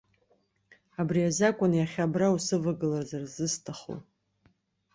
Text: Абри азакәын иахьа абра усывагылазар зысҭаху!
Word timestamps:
Абри 0.99 1.21
азакәын 1.29 1.71
иахьа 1.75 2.03
абра 2.07 2.35
усывагылазар 2.35 3.23
зысҭаху! 3.33 3.97